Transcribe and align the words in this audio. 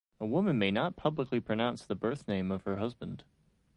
A 0.19 0.25
woman 0.25 0.57
may 0.57 0.71
not 0.71 0.95
publicly 0.95 1.39
pronounce 1.39 1.85
the 1.85 1.93
birth 1.93 2.27
name 2.27 2.51
of 2.51 2.63
her 2.63 2.77
husband. 2.77 3.23